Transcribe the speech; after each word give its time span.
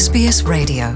SBS 0.00 0.36
Radio. 0.46 0.86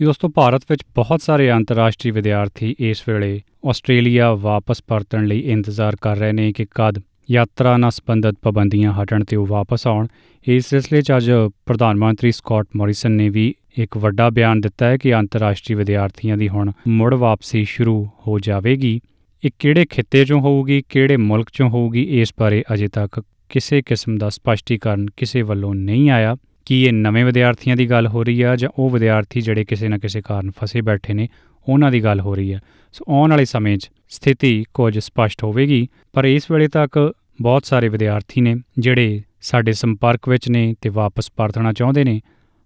ਜੀ 0.00 0.04
ਦੋਸਤੋ 0.04 0.28
ਭਾਰਤ 0.28 0.62
ਵਿੱਚ 0.70 0.82
ਬਹੁਤ 0.94 1.22
ਸਾਰੇ 1.22 1.50
ਅੰਤਰਰਾਸ਼ਟਰੀ 1.52 2.10
ਵਿਦਿਆਰਥੀ 2.10 2.74
ਇਸ 2.80 3.02
ਵੇਲੇ 3.08 3.40
ਆਸਟ੍ਰੇਲੀਆ 3.66 4.32
ਵਾਪਸ 4.40 4.82
ਪਰਤਣ 4.88 5.26
ਲਈ 5.26 5.38
ਇੰਤਜ਼ਾਰ 5.46 5.96
ਕਰ 5.96 6.16
ਰਹੇ 6.16 6.32
ਨੇ 6.32 6.50
ਕਿ 6.52 6.66
ਕਦ 6.70 7.00
ਯਾਤਰਾ 7.30 7.76
ਨਾਲ 7.76 7.90
ਸੰਬੰਧਿਤ 7.90 8.34
ਪਾਬੰਦੀਆਂ 8.42 8.92
ਹਟਣ 8.92 9.24
ਤੇ 9.24 9.36
ਉਹ 9.36 9.46
ਵਾਪਸ 9.46 9.86
ਆਉਣ 9.86 10.06
ਇਸ 10.46 10.66
ਸਿਲਸਿਲੇ 10.66 11.02
'ਚ 11.02 11.16
ਅੱਜ 11.16 11.30
ਪ੍ਰਧਾਨ 11.66 11.96
ਮੰਤਰੀ 11.96 12.32
ਸਕਾਟ 12.32 12.66
ਮੋਰਿਸਨ 12.76 13.12
ਨੇ 13.12 13.28
ਵੀ 13.28 13.52
ਇੱਕ 13.78 13.96
ਵੱਡਾ 13.98 14.28
ਬਿਆਨ 14.30 14.60
ਦਿੱਤਾ 14.60 14.86
ਹੈ 14.86 14.96
ਕਿ 14.96 15.14
ਅੰਤਰਰਾਸ਼ਟਰੀ 15.14 15.74
ਵਿਦਿਆਰਥੀਆਂ 15.74 16.36
ਦੀ 16.36 16.48
ਹੁਣ 16.48 16.72
ਮੁੜ 16.88 17.14
ਵਾਪਸੀ 17.14 17.64
ਸ਼ੁਰੂ 17.64 18.04
ਹੋ 18.26 18.38
ਜਾਵੇਗੀ 18.38 19.00
ਇਹ 19.44 19.50
ਕਿਹੜੇ 19.58 19.84
ਖਿੱਤੇ 19.84 20.22
'ਚੋਂ 20.22 20.40
ਹੋਊਗੀ, 20.40 20.82
ਕਿਹੜੇ 20.88 21.16
ਮੁਲਕ 21.16 21.48
'ਚੋਂ 21.48 21.68
ਹੋਊਗੀ, 21.70 22.02
ਇਸ 22.20 22.32
ਬਾਰੇ 22.38 22.62
ਅਜੇ 22.74 22.88
ਤੱਕ 22.88 23.20
ਕਿਸੇ 23.48 23.80
ਕਿਸਮ 23.82 24.16
ਦਾ 24.18 24.28
ਸਪਸ਼ਟੀਕਰਨ 24.28 25.06
ਕਿਸੇ 25.16 25.42
ਵੱਲੋਂ 25.42 25.74
ਨਹੀਂ 25.74 26.10
ਆਇਆ। 26.10 26.36
ਕੀ 26.66 26.82
ਇਹ 26.84 26.92
ਨਵੇਂ 26.92 27.24
ਵਿਦਿਆਰਥੀਆਂ 27.24 27.76
ਦੀ 27.76 27.88
ਗੱਲ 27.90 28.06
ਹੋ 28.06 28.22
ਰਹੀ 28.24 28.42
ਆ 28.42 28.54
ਜਾਂ 28.56 28.70
ਉਹ 28.78 28.90
ਵਿਦਿਆਰਥੀ 28.90 29.40
ਜਿਹੜੇ 29.40 29.64
ਕਿਸੇ 29.64 29.88
ਨਾ 29.88 29.98
ਕਿਸੇ 29.98 30.20
ਕਾਰਨ 30.20 30.50
ਫਸੇ 30.58 30.80
ਬੈਠੇ 30.80 31.14
ਨੇ, 31.14 31.28
ਉਹਨਾਂ 31.66 31.90
ਦੀ 31.90 32.02
ਗੱਲ 32.04 32.20
ਹੋ 32.20 32.34
ਰਹੀ 32.34 32.52
ਹੈ 32.54 32.60
ਸੋ 32.94 33.04
ਆਉਣ 33.08 33.30
ਵਾਲੇ 33.30 33.44
ਸਮੇਂ 33.44 33.76
'ਚ 33.78 33.90
ਸਥਿਤੀ 34.08 34.64
ਕੁਝ 34.74 34.98
ਸਪਸ਼ਟ 34.98 35.44
ਹੋਵੇਗੀ, 35.44 35.86
ਪਰ 36.12 36.24
ਇਸ 36.24 36.50
ਵੇਲੇ 36.50 36.68
ਤੱਕ 36.68 37.12
ਬਹੁਤ 37.42 37.66
ਸਾਰੇ 37.66 37.88
ਵਿਦਿਆਰਥੀ 37.88 38.40
ਨੇ 38.40 38.54
ਜਿਹੜੇ 38.78 39.22
ਸਾਡੇ 39.40 39.72
ਸੰਪਰਕ 39.72 40.28
ਵਿੱਚ 40.28 40.48
ਨੇ 40.48 40.74
ਤੇ 40.80 40.88
ਵਾਪਸ 40.88 41.30
ਪਰਤਣਾ 41.36 41.72
ਚਾਹੁੰਦੇ 41.72 42.04
ਨੇ, 42.04 42.20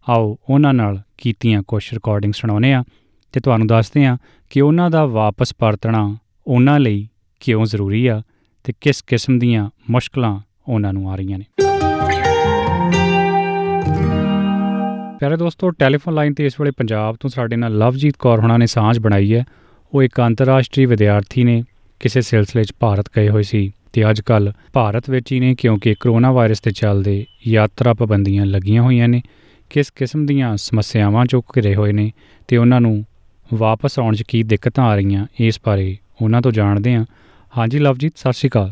ਆਓ 0.07 0.37
ਉਹਨਾਂ 0.51 0.75
ਨਾਲ 0.75 1.01
ਕੀਤੀਆਂ 1.19 1.63
ਕੁਝ 1.63 1.83
ਰਿਕਾਰਡਿੰਗ 1.95 2.33
ਸੁਣਾਉਂਦੇ 2.33 2.73
ਆ 2.73 2.83
ਤੇ 3.35 3.41
ਤੁਹਾਨੂੰ 3.41 3.67
ਦੱਸਦੇ 3.67 4.05
ਆ 4.07 4.17
ਕਿ 4.51 4.61
ਉਹਨਾਂ 4.61 4.91
ਦਾ 4.91 5.05
ਵਾਪਸ 5.07 5.55
ਪਰਤਣਾ 5.59 6.17
ਉਹਨਾਂ 6.47 6.81
ਲਈ 6.81 7.09
ਕਿਉਂ 7.41 7.67
ਜ਼ਰੂਰੀ 7.67 8.07
ਆ 8.07 8.23
ਤੇ 8.65 8.73
ਕਿਸ 8.81 9.03
ਕਿਸਮ 9.03 9.39
ਦੀਆਂ 9.39 9.71
ਮੁਸ਼ਕਲਾਂ 9.91 10.41
ਉਹਨਾਂ 10.69 10.93
ਨੂੰ 10.93 11.11
ਆ 11.11 11.17
ਰਹੀਆਂ 11.17 11.39
ਨੇ? 11.39 11.45
ਪਿਆਰੇ 15.21 15.37
ਦੋਸਤੋ 15.37 15.71
ਟੈਲੀਫੋਨ 15.71 16.15
ਲਾਈਨ 16.15 16.35
ਤੇ 16.35 16.47
ਇਸ 16.47 16.61
ਵੇਲੇ 16.61 16.71
ਪੰਜਾਬ 16.71 17.17
ਤੋਂ 17.21 17.31
ਸਾਡੇ 17.31 17.57
ਨਾਲ 17.57 17.79
ਲਵਜੀਤ 17.79 18.15
ਕੌਰ 18.19 18.41
ਹੁਣਾਂ 18.41 18.59
ਨੇ 18.59 18.67
ਸਾਂਝ 18.67 18.99
ਬਣਾਈ 18.99 19.35
ਹੈ। 19.35 19.45
ਉਹ 19.95 20.03
ਇੱਕ 20.03 20.21
ਅੰਤਰਰਾਸ਼ਟਰੀ 20.21 20.87
ਵਿਦਿਆਰਥੀ 20.87 21.45
ਨੇ, 21.45 21.65
ਕਿਸੇ 22.01 22.21
ਸਿਲਸਿਲੇ 22.21 22.65
'ਚ 22.65 22.73
ਭਾਰਤ 22.81 23.07
ਗਏ 23.17 23.29
ਹੋਏ 23.29 23.43
ਸੀ 23.43 23.73
ਤੇ 23.93 24.11
ਅੱਜ 24.11 24.21
ਕੱਲ 24.21 24.53
ਭਾਰਤ 24.73 25.11
ਵਿੱਚ 25.11 25.33
ਹੀ 25.33 25.41
ਨੇ 25.41 25.55
ਕਿਉਂਕਿ 25.55 25.95
ਕਰੋਨਾ 26.01 26.33
ਵਾਇਰਸ 26.33 26.61
ਦੇ 26.61 26.71
ਚੱਲਦੇ 26.71 27.27
ਯਾਤਰਾ 27.47 27.95
ਪਾਬੰਦੀਆਂ 27.95 28.47
ਲੱਗੀਆਂ 28.47 28.83
ਹੋਈਆਂ 28.83 29.09
ਨੇ। 29.09 29.23
ਕਿਸ 29.71 29.91
ਕਿਸਮ 29.91 30.27
ਦੀਆਂ 30.27 30.57
ਸਮੱਸਿਆਵਾਂ 30.57 31.27
ਚੋਂ 31.27 31.43
ਘਿਰੇ 31.57 31.75
ਹੋਏ 31.75 31.93
ਨੇ 31.93 32.13
ਤੇ 32.49 32.57
ਉਹਨਾਂ 32.57 32.81
ਨੂੰ 32.81 33.05
ਵਾਪਸ 33.55 33.99
ਆਉਣ 33.99 34.15
'ਚ 34.15 34.23
ਕੀ 34.23 34.43
ਦਿੱਕਤਾਂ 34.43 34.85
ਆ 34.85 34.95
ਰਹੀਆਂ, 34.95 35.27
ਇਸ 35.41 35.61
ਬਾਰੇ 35.67 35.97
ਉਹਨਾਂ 36.23 36.43
ਤੋਂ 36.43 36.53
ਜਾਣਦੇ 36.53 36.95
ਹਾਂ। 36.95 37.05
ਹਾਂਜੀ 37.59 37.79
ਲਵਜੀਤ 37.79 38.17
ਸਤਿ 38.17 38.33
ਸ਼੍ਰੀ 38.33 38.49
ਅਕਾਲ। 38.49 38.71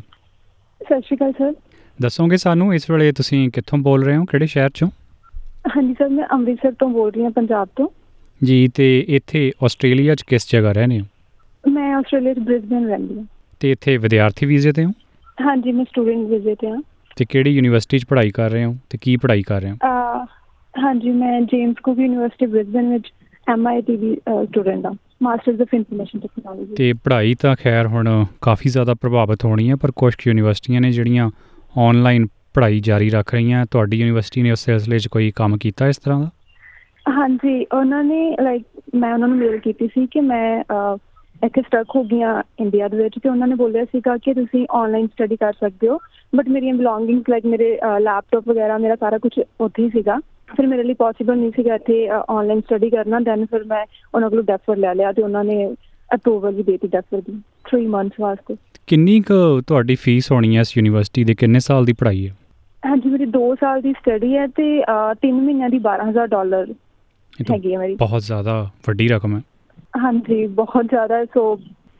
ਸਤਿ 0.81 1.01
ਸ਼੍ਰੀ 1.01 1.17
ਅਕਾਲ 1.17 1.33
ਸਰ। 1.33 1.55
ਦੱਸੋਗੇ 2.01 2.37
ਸਾਨੂੰ 2.37 2.75
ਇਸ 2.75 2.91
ਵੇਲੇ 2.91 3.13
ਤੁਸੀਂ 3.13 3.51
ਕਿੱਥੋਂ 3.51 3.79
ਬੋਲ 3.79 4.05
ਰਹੇ 4.05 4.17
ਹੋ? 4.17 4.25
ਕਿਹੜੇ 4.25 4.47
ਸ਼ਹਿਰ 4.47 4.71
'ਚੋਂ? 4.71 4.89
ਹਾਂਜੀ 5.77 5.95
ਸਰ 5.95 6.09
ਮੈਂ 6.09 6.25
ਅੰਮ੍ਰਿਤਸਰ 6.33 6.73
ਤੋਂ 6.73 6.89
ਬੋਲ 6.89 7.11
ਰਹੀ 7.11 7.25
ਹਾਂ 7.25 7.31
ਪੰਜਾਬ 7.31 7.69
ਤੋਂ। 7.77 7.89
ਜੀ 8.45 8.69
ਤੇ 8.69 9.05
ਇੱਥੇ 9.09 9.53
ਆਸਟ੍ਰੇਲੀਆ 9.65 10.15
'ਚ 10.15 10.23
ਕਿਸ 10.23 10.51
ਜਗ੍ਹਾ 10.53 10.73
ਰਹਿੰਦੇ 10.73 11.01
ਹੋ? 11.01 11.07
ਮੈਂ 11.65 11.95
ਆਸਟ੍ਰੇਲੀਆ 11.97 12.35
'ਚ 12.35 12.39
ਬ੍ਰਿਸਬਨ 12.39 12.87
ਰਹਿੰਦੀ 12.87 13.19
ਹਾਂ। 13.19 13.25
ਤੇ 13.61 13.71
ਇੱਥੇ 13.71 13.97
ਵਿਦਿਆਰਥੀ 13.97 14.47
ਵੀਜ਼ੇ 14.47 14.73
ਤੇ 14.73 14.85
ਹੋ? 14.85 14.93
ਹਾਂਜੀ 15.47 15.73
ਮੈਂ 15.73 15.85
ਸਟੂਡੈਂਟ 15.85 16.27
ਵੀਜ਼ੇ 16.27 16.55
ਤੇ 16.55 16.71
ਹਾਂ। 16.71 16.83
ਤੇ 17.17 17.25
ਕਿਹੜੀ 17.25 17.51
ਯੂਨੀਵਰਸਿਟੀ 17.51 17.99
'ਚ 17.99 18.05
ਪੜ੍ਹਾਈ 18.05 18.31
ਕਰ 18.31 18.51
ਰਹੇ 18.51 18.65
ਹੋ 18.65 18.77
ਤੇ 18.91 18.99
ਕੀ 18.99 19.17
ਪੜ੍ਹਾਈ 19.17 19.43
ਕਰ 19.43 19.61
ਰਹੇ 19.61 19.71
ਹੋ? 19.71 19.77
ਹਾਂਜੀ 20.75 21.11
ਮੈਂ 21.11 21.41
ਜੇਮਸ 21.41 21.77
ਕੁਕ 21.83 21.99
ਯੂਨੀਵਰਸਿਟੀ 21.99 22.47
ਬ੍ਰਿਸਬਨ 22.47 22.89
ਵਿੱਚ 22.93 23.13
ਐਮਆਈਟੀ 23.47 23.97
ਦੀ 23.97 24.15
ਸਟੂਡੈਂਟ 24.45 24.87
ਹਾਂ। 24.87 24.93
ਮਾਸਟਰਸ 25.23 25.61
ਆਫ 25.61 25.75
ਇਨਫੋਰਮੇਸ਼ਨ 25.75 26.19
ਟੈਕਨੋਲੋਜੀ 26.19 26.75
ਤੇ 26.75 26.93
ਪੜ੍ਹਾਈ 27.05 27.35
ਤਾਂ 27.35 27.55
ਖੈਰ 27.57 27.87
ਹੁਣ 27.87 28.09
ਕਾਫੀ 28.41 28.71
ਜ਼ਿਆਦਾ 28.71 28.95
ਪ੍ਰਭਾਵਿਤ 28.95 29.45
ਹੋਣੀ 29.45 29.71
ਹੈ 29.71 29.77
ਪਰ 29.77 29.91
ਕੁਝ 29.97 30.15
ਯੂਨੀਵਰਸਿਟੀਆਂ 30.27 30.81
ਨੇ 30.81 30.91
ਜਿਹੜੀਆਂ 30.93 31.31
ਆਨਲਾਈਨ 31.79 32.27
ਪੜ੍ਹਾਈ 32.55 32.81
ਜਾਰੀ 32.81 33.11
ਰੱਖ 33.11 33.35
ਰਹੀਆਂ 33.35 33.65
ਤੁਹਾਡੀ 33.71 33.99
ਯੂਨੀਵਰਸਿਟੀ 33.99 34.43
ਨੇ 34.43 34.51
ਉਸ 34.51 34.65
ਸਿਲਸਿਲੇ 34.65 34.99
'ਚ 34.99 35.09
ਕੋਈ 35.09 35.31
ਕੰਮ 35.37 35.57
ਕੀਤਾ 35.57 35.89
ਇਸ 35.89 35.99
ਤਰ੍ਹਾਂ 35.99 36.21
ਦਾ? 36.21 36.31
ਹਾਂਜੀ 37.11 37.65
ਉਹਨਾਂ 37.75 38.03
ਨੇ 38.05 38.37
ਲਾਈਕ 38.43 38.65
ਮੈਂ 38.95 39.13
ਉਹਨਾਂ 39.15 39.29
ਨੂੰ 39.29 39.37
ਮੇਲ 39.39 39.59
ਕੀਤੀ 39.59 39.87
ਸੀ 39.87 40.07
ਕਿ 40.07 40.21
ਮੈਂ 40.21 40.65
ਇੱਥੇ 41.45 41.63
ਸਟਕ 41.63 41.97
ਹੋ 41.97 42.03
ਗਈਆਂ 42.05 42.43
ਇੰਡੀਆ 42.61 42.89
ਦੇ 42.89 42.97
ਵਿੱਚ 42.97 43.19
ਤੇ 43.23 43.29
ਉਹਨਾਂ 43.29 43.49
ਨੇ 43.49 43.55
ਬੋਲਿਆ 43.55 43.85
ਸੀਗਾ 43.85 44.17
ਕਿ 44.17 44.35
ਤੁਸੀਂ 44.35 44.67
ਆਨਲਾਈਨ 44.71 45.07
ਸਟੱਡੀ 45.07 45.37
ਕਰ 45.37 45.53
ਸਕਦੇ 45.53 45.89
ਹੋ 45.89 45.99
ਬਟ 46.37 46.49
ਮੇਰੀਆਂ 46.49 46.75
ਬਿਲੋਂਗਿੰਗਸ 46.75 47.31
ਲਾਈਕ 47.31 47.47
ਮੇਰੇ 47.47 47.79
ਲੈਪਟਾਪ 48.01 48.49
ਵਗੈਰਾ 48.49 48.79
ਮੇਰਾ 48.79 48.97
ਸਾਰਾ 48.97 49.19
ਕੁਝ 49.19 49.33
ਉੱਥੇ 49.39 49.83
ਹੀ 49.83 49.89
ਸੀਗਾ। 49.91 50.19
ਫਿਰ 50.57 50.67
ਮੇਰੇ 50.67 50.83
ਲਈ 50.83 50.95
ਪੋਸੀਬਲ 50.95 51.37
ਨਹੀਂ 51.39 51.51
ਸੀਗਾ 51.57 51.75
ਇੱਥੇ 51.75 52.07
ਆਨਲਾਈਨ 52.09 52.61
ਸਟੱਡੀ 52.61 52.91
ਕਰਨਾ। 52.91 53.21
ਦੈਨ 53.21 53.45
ਫਿਰ 53.47 53.65
ਮੈਂ 53.65 53.85
ਉਹਨਾਂ 54.15 54.31
ਕੋਲੋਂ 54.31 54.45
ਡੈਫਰ 54.45 54.77
ਲੈ 54.77 54.95
ਲਿਆ 54.95 55.13
ਤੇ 55.13 55.23
ਉਹਨਾਂ 55.23 55.45
ਨੇ 55.45 55.67
ਅਪਰੂਵਲ 56.15 56.55
ਵੀ 56.55 56.63
ਦੇਤੀ 56.63 56.89
ਡੈਫਰ 56.89 57.21
ਦੀ 57.21 57.41
3 57.71 57.87
ਮੰਥਸ 57.91 58.21
ਵਾਸਤੇ। 58.21 58.57
ਕਿੰਨੀ 58.87 59.21
ਕੁ 59.21 59.35
ਤੁਹਾਡੀ 59.67 59.95
ਫੀਸ 59.95 60.31
ਹੋਣੀ 60.33 60.57
ਹੈ 60.57 60.61
ਇਸ 60.61 60.77
ਯੂਨੀਵਰਸਿਟੀ 60.77 61.25
ਦੇ? 61.25 61.35
ਕਿੰਨੇ 61.35 61.59
ਸਾਲ 61.61 61.85
ਦੀ 61.85 61.93
ਪੜ੍ਹਾਈ 61.93 62.27
ਹੈ? 62.29 62.35
ਹਾਂਜੀ 62.83 63.11
ਮੇਰੀ 63.11 63.27
2 63.33 63.45
ਸਾਲ 63.61 63.81
ਦੀ 63.81 63.93
ਸਟੱਡੀ 63.93 64.37
ਹੈ 64.37 64.47
ਤੇ 64.57 64.65
3 65.23 65.41
ਮਹੀਨਿਆਂ 65.41 65.69
ਦੀ 65.71 65.79
12000 65.81 66.27
ਡਾਲਰ 66.29 66.73
ਹੈਗੀ 67.51 67.73
ਹੈ 67.73 67.79
ਮੇਰੀ। 67.79 67.95
ਬਹੁਤ 67.97 68.23
ਜ਼ਿਆਦਾ 68.23 68.61
ਵੱਡੀ 68.89 69.09
ਰਕਮ 69.09 69.37
ਹੈ। 69.37 69.43
ਹਾਂਜੀ 70.03 70.47
ਬਹੁਤ 70.59 70.87
ਜ਼ਿਆਦਾ 70.87 71.25
ਸੋ 71.25 71.45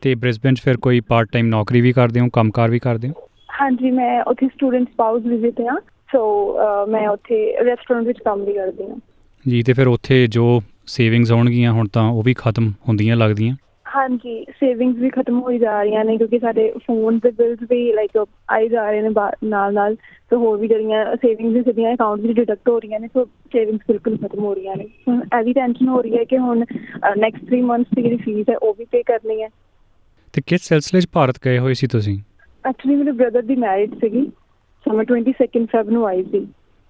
ਤੇ 0.01 0.13
ਬ੍ਰਿਸਬਨ 0.15 0.53
'ਚ 0.53 0.61
ਫਿਰ 0.61 0.77
ਕੋਈ 0.77 0.99
ਪਾਰਟ 1.07 1.29
ਟਾਈਮ 1.31 1.47
ਨੌਕਰੀ 1.47 1.81
ਵੀ 1.81 1.91
ਕਰਦੇ 1.93 2.19
ਹੋ 2.19 2.27
ਕੰਮਕਾਰ 2.33 2.69
ਵੀ 2.69 2.79
ਕਰਦੇ 2.79 3.09
ਹੋ? 3.09 3.13
ਹਾਂਜੀ 3.61 3.91
ਮੈਂ 3.91 4.21
ਉੱਥੇ 4.23 4.47
ਸਟੂਡੈਂਟ 4.47 4.87
ਸਪਾਊਸ 4.89 5.25
ਵੀਜ਼ੇ 5.25 5.51
ਤੇ 5.51 5.67
ਹਾਂ 5.67 5.77
ਸੋ 6.13 6.23
ਮੈਂ 6.89 7.07
ਉੱਥੇ 7.09 7.65
ਰੈਸਟੋਰੈਂਟ 7.65 8.07
ਵਿੱਚ 8.07 8.19
ਕੰਮ 8.19 8.43
ਵੀ 8.45 8.53
ਕਰਦੀ 8.53 8.89
ਹਾਂ। 8.89 8.95
ਜੀ 9.45 9.61
ਤੇ 9.63 9.73
ਫਿਰ 9.73 9.87
ਉੱਥੇ 9.87 10.25
ਜੋ 10.27 10.61
ਸੇਵਿੰਗਸ 10.87 11.31
ਹੋਣਗੀਆਂ 11.31 11.71
ਹੁਣ 11.71 11.87
ਤਾਂ 11.93 12.09
ਉਹ 12.09 12.23
ਵੀ 12.23 12.33
ਖਤਮ 12.37 12.71
ਹੁੰਦੀਆਂ 12.87 13.15
ਲੱਗਦੀਆਂ? 13.17 13.55
ਹਾਂਜੀ 13.95 14.43
ਸੇਵਿੰਗਸ 14.49 14.99
ਵੀ 14.99 15.09
ਖਤਮ 15.09 15.39
ਹੋਈ 15.41 15.57
ਜਾ 15.59 15.81
ਰਹੀਆਂ 15.83 16.03
ਨੇ 16.05 16.17
ਕਿਉਂਕਿ 16.17 16.39
ਸਾਡੇ 16.39 16.71
ਫੋਨ 16.85 17.17
ਦੇ 17.23 17.31
ਬਿਲਸ 17.31 17.59
ਵੀ 17.69 17.91
ਲਾਈਕ 17.93 18.17
ਆਈ 18.51 18.69
ਜਾ 18.69 18.89
ਰਹੇ 18.91 19.01
ਨੇ 19.01 19.09
ਨਾਲ 19.43 19.73
ਨਾਲ। 19.73 19.95
ਤੇ 20.29 20.35
ਹੋਰ 20.35 20.57
ਵੀ 20.59 20.67
ਜਿਹੜੀਆਂ 20.67 21.15
ਸੇਵਿੰਗਸ 21.15 21.53
ਵੀ 21.53 21.61
ਸਿੱਧੀਆਂ 21.63 21.93
ਅਕਾਊਂਟ 21.93 22.21
ਵਿੱਚ 22.21 22.33
ਡਿਡਕਟ 22.33 22.69
ਹੋ 22.69 22.79
ਰਹੀਆਂ 22.79 22.99
ਨੇ 22.99 23.07
ਸੋ 23.07 23.25
ਸੇਵਿੰਗਸ 23.53 23.81
ਬਿਲਕੁਲ 23.87 24.17
ਖਤਮ 24.17 24.39
ਹੋ 24.39 24.53
ਰਹੀਆਂ 24.53 24.75
ਨੇ। 24.75 24.87
ਹੁਣ 25.07 25.21
ਇਹ 25.39 25.43
ਵੀ 25.43 25.53
ਟੈਨਸ਼ਨ 25.53 25.87
ਹੋ 25.87 26.01
ਰਹੀ 26.01 26.17
ਹੈ 26.17 26.23
ਕਿ 26.23 26.37
ਹੁਣ 26.37 26.63
ਨੈਕਸਟ 27.17 27.45
3 27.51 27.61
ਮੰਥਸ 27.61 27.95
ਦੀ 27.95 28.01
ਜਿਹੜੀ 28.01 28.17
ਫੀਸ 28.17 28.49
ਹੈ 28.49 28.57
ਉਹ 28.57 28.75
ਵੀ 28.79 28.85
ਪੇ 28.91 29.03
ਕਰਨੀ 29.03 29.41
ਹੈ। 29.41 29.49
ਤੇ 30.33 30.41
ਕਿਸ 30.47 30.61
ਸਿਲਸਿਲੇ 30.61 31.01
'ਚ 31.01 31.07
ਭਾਰਤ 31.13 31.35
ਗਏ 31.45 31.57
ਹੋਏ 31.57 31.73
ਸੀ 31.73 31.87
ਤੁਸੀਂ? 31.87 32.17
ਐਕਚੁਅਲੀ 32.65 32.95
ਮੇਰੇ 32.95 33.11
ਬ੍ਰਦਰ 33.11 33.41
ਦੀ 33.41 33.55
ਮੈਰਿਜ 33.55 33.93
ਸੀਗੀ। 33.93 34.31
ਸੋ 34.85 34.93
ਮੈਂ 34.93 35.05
22 35.13 35.33
ਫੈਬ 35.65 35.89
ਨੂੰ 35.89 36.05
ਆਈ 36.07 36.23
ਸੀ। 36.23 36.47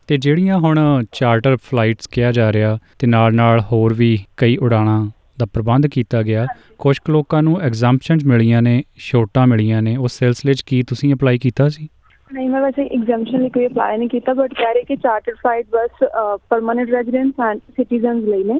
ਤੇ 0.08 0.18
ਜਿਹੜੀਆਂ 0.18 0.58
ਹੁਣ 0.60 0.80
ਚਾਰਟਰ 1.12 1.58
ਫਲਾਈਟਸ 1.64 2.08
ਕਿਹਾ 2.08 2.32
ਜਾ 2.32 2.54
ਰਿਹਾ 2.54 2.78
ਤੇ 3.00 3.08
ਨਾਲ 3.08 3.36
ਨਾਲ 3.36 3.60
ਹੋਰ 3.62 3.94
ਵੀ 3.94 4.18
ਕਈ 4.38 4.58
ਉਡਾਣਾਂ 4.58 5.06
ਦਾ 5.40 5.46
ਪ੍ਰਬੰਧ 5.54 5.88
ਕੀਤਾ 5.88 6.22
ਗਿਆ 6.24 6.46
ਕੁਝ 6.78 6.98
ਲੋਕਾਂ 7.10 7.44
ਨੂੰ 7.44 7.62
ਐਗਜ਼ੈਂਪਸ਼ਨਸ 7.62 8.26
ਮਿਲੀਆਂ 8.26 8.62
ਨੇ 8.62 8.84
ਛੋਟਾਂ 8.98 9.48
ਮਿਲੀਆਂ 9.48 9.82
ਨੇ 9.82 9.96
ਉਸ 9.98 10.18
ਸਿਲਸਿਲੇ 10.20 10.54
'ਚ 10.54 10.62
ਕੀ 10.62 10.84
ਤੁਸੀਂ 10.84 11.14
ਅਪਲਾਈ 11.14 11.38
ਕੀਤਾ 11.38 11.70
ਸੀ? 11.70 11.88
ਨਹੀਂ 12.34 12.50
ਮੈਂ 12.50 12.62
ਵੈਸੇ 12.62 12.84
ਐਗਜ਼ਾਮਸ਼ਨ 12.88 13.42
ਲਈ 13.42 13.50
ਕੋਈ 13.50 13.66
ਅਪਲਾਈ 13.68 13.98
ਨਹੀਂ 13.98 14.10
ਕੀਤਾ 14.10 14.34
ਬਟ 14.34 14.54
ਕਹਿ 14.54 14.74
ਰਹੇ 14.74 14.84
ਕਿ 14.84 14.96
ਚਾਰਟਰ 14.96 15.34
ਫਲਾਈਟ 15.34 15.66
ਬਸ 15.72 16.04
ਪਰਮਨੈਂਟ 16.50 16.90
ਰੈਜ਼ੀਡੈਂਟਸ 16.90 17.42
ਐਂਡ 17.50 17.60
ਸਿਟੀਜ਼ਨਸ 17.60 18.24
ਲਈ 18.24 18.44
ਨੇ। 18.44 18.60